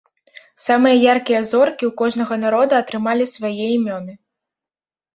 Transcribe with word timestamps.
Самыя 0.67 0.93
яркія 1.15 1.41
зоркі 1.51 1.83
ў 1.89 1.99
кожнага 2.01 2.35
народа 2.47 2.73
атрымалі 2.87 3.31
свае 3.37 3.57
імёны. 3.77 4.13